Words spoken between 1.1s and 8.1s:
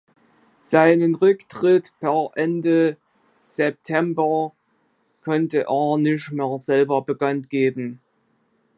Rücktritt per Ende September konnte er nicht mehr selber bekanntgeben.